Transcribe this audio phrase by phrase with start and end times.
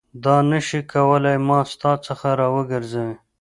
[0.23, 3.15] دا نه شي کولای ما ستا څخه راوګرځوي.